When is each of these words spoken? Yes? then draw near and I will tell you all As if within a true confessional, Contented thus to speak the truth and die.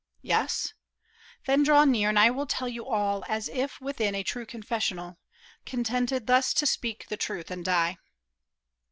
Yes? 0.23 0.73
then 1.45 1.61
draw 1.61 1.85
near 1.85 2.09
and 2.09 2.17
I 2.17 2.31
will 2.31 2.47
tell 2.47 2.67
you 2.67 2.87
all 2.87 3.23
As 3.29 3.47
if 3.47 3.79
within 3.79 4.15
a 4.15 4.23
true 4.23 4.47
confessional, 4.47 5.19
Contented 5.63 6.25
thus 6.25 6.55
to 6.55 6.65
speak 6.65 7.05
the 7.07 7.17
truth 7.17 7.51
and 7.51 7.63
die. 7.63 7.97